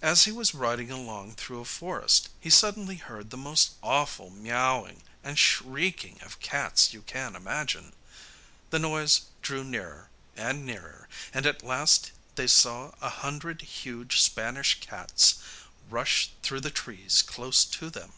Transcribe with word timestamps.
As 0.00 0.24
he 0.24 0.32
was 0.32 0.54
riding 0.54 0.90
along 0.90 1.34
through 1.34 1.60
a 1.60 1.66
forest 1.66 2.30
he 2.40 2.48
suddenly 2.48 2.96
heard 2.96 3.28
the 3.28 3.36
most 3.36 3.72
awful 3.82 4.30
miawing 4.30 5.02
and 5.22 5.38
shrieking 5.38 6.18
of 6.22 6.40
cats 6.40 6.94
you 6.94 7.02
can 7.02 7.36
imagine. 7.36 7.92
The 8.70 8.78
noise 8.78 9.26
drew 9.42 9.62
nearer, 9.62 10.08
and 10.36 10.64
nearer, 10.64 11.06
and 11.34 11.44
at 11.44 11.62
last 11.62 12.12
they 12.36 12.46
saw 12.46 12.92
a 13.02 13.10
hundred 13.10 13.60
huge 13.60 14.22
Spanish 14.22 14.80
cats 14.80 15.34
rush 15.90 16.30
through 16.42 16.60
the 16.60 16.70
trees 16.70 17.20
close 17.20 17.66
to 17.66 17.90
them. 17.90 18.14